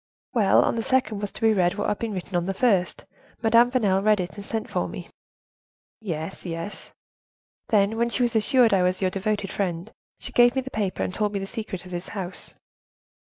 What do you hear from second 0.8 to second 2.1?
second was to be read what had